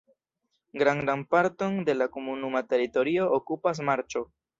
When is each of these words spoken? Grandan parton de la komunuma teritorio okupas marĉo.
Grandan 0.73 1.25
parton 1.33 1.77
de 1.89 1.93
la 1.99 2.07
komunuma 2.15 2.61
teritorio 2.73 3.29
okupas 3.41 3.83
marĉo. 3.91 4.25